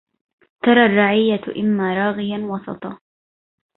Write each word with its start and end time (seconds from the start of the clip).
ترى 0.63 0.85
الرعية 0.85 1.61
إما 1.63 1.93
راغيا 1.93 2.37
وسطا 2.37 2.99